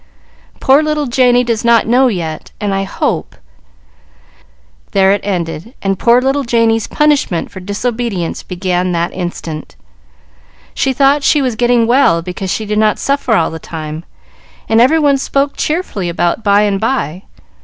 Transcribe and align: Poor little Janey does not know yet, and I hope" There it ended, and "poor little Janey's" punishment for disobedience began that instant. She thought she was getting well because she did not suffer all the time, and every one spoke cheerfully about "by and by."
Poor 0.59 0.81
little 0.81 1.05
Janey 1.05 1.43
does 1.43 1.63
not 1.63 1.85
know 1.85 2.07
yet, 2.07 2.49
and 2.59 2.73
I 2.73 2.85
hope" 2.85 3.35
There 4.93 5.11
it 5.11 5.21
ended, 5.23 5.75
and 5.83 5.99
"poor 5.99 6.19
little 6.19 6.43
Janey's" 6.43 6.87
punishment 6.87 7.51
for 7.51 7.59
disobedience 7.59 8.41
began 8.41 8.93
that 8.93 9.13
instant. 9.13 9.75
She 10.73 10.91
thought 10.91 11.21
she 11.21 11.39
was 11.43 11.55
getting 11.55 11.85
well 11.85 12.23
because 12.23 12.49
she 12.49 12.65
did 12.65 12.79
not 12.79 12.97
suffer 12.97 13.35
all 13.35 13.51
the 13.51 13.59
time, 13.59 14.03
and 14.67 14.81
every 14.81 14.97
one 14.97 15.19
spoke 15.19 15.55
cheerfully 15.55 16.09
about 16.09 16.43
"by 16.43 16.63
and 16.63 16.79
by." 16.81 17.21